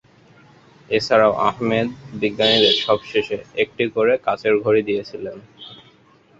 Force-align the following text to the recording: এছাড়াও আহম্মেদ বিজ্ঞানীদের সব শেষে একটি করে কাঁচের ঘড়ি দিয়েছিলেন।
এছাড়াও 0.89 1.33
আহম্মেদ 1.41 1.87
বিজ্ঞানীদের 2.21 2.75
সব 2.85 2.99
শেষে 3.11 3.37
একটি 3.63 3.83
করে 3.95 4.13
কাঁচের 4.25 4.53
ঘড়ি 4.63 4.81
দিয়েছিলেন। 4.89 5.37